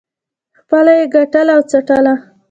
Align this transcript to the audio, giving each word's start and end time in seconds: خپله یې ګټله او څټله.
خپله 0.59 0.91
یې 0.99 1.05
ګټله 1.15 1.51
او 1.57 1.61
څټله. 1.69 2.13